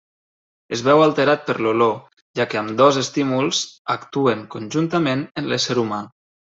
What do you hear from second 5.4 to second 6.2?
en l'ésser humà.